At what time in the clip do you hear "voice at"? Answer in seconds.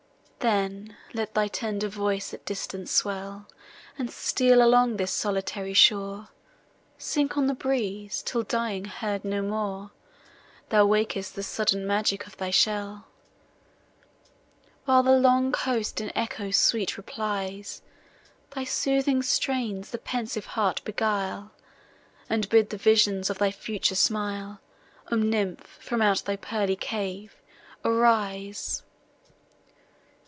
1.87-2.45